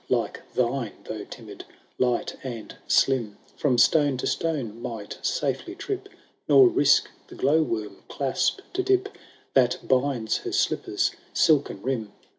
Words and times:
Like 0.09 0.51
thine, 0.55 0.93
though 1.03 1.25
timid, 1.25 1.63
light, 1.99 2.35
and 2.41 2.75
slim. 2.87 3.37
From 3.55 3.77
stone 3.77 4.17
to 4.17 4.25
stone 4.25 4.81
might 4.81 5.19
safely 5.21 5.75
trip, 5.75 6.09
Nor 6.49 6.69
risk 6.69 7.07
the 7.27 7.35
glow 7.35 7.61
worm 7.61 7.97
clasp 8.09 8.61
to 8.73 8.81
dip 8.81 9.09
That 9.53 9.87
binds 9.87 10.37
her 10.37 10.49
slipper^s 10.49 11.11
silken 11.35 11.83
rim. 11.83 12.13